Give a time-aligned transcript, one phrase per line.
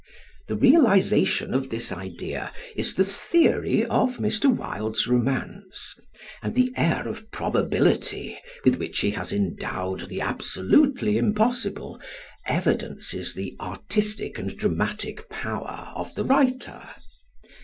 [0.47, 4.49] The realization of this idea is the theory of Mr.
[4.51, 5.93] Wilde's romance,
[6.41, 11.99] and the air of probability with which he has endowed the absolutely impossible
[12.47, 16.81] evidences the artistic and dramatic power of the writer.